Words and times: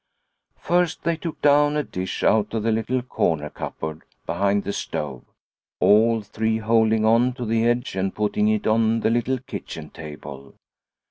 First 0.57 1.03
they 1.03 1.15
took 1.15 1.39
down 1.43 1.77
a 1.77 1.83
dish 1.83 2.23
out 2.23 2.55
of 2.55 2.63
the 2.63 2.71
little 2.71 3.03
corner 3.03 3.51
cupboard 3.51 4.01
behind 4.25 4.63
the 4.63 4.73
stove, 4.73 5.23
all 5.79 6.21
three 6.23 6.57
holding 6.57 7.05
on 7.05 7.33
to 7.33 7.45
the 7.45 7.67
edge 7.67 7.95
and 7.95 8.11
putting 8.11 8.47
it 8.47 8.65
on 8.65 9.01
the 9.01 9.11
little 9.11 9.37
kitchen 9.37 9.91
table. 9.91 10.55